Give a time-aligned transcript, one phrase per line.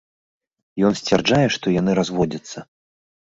[0.89, 2.65] Ён сцвярджае, што яны разводзяцца.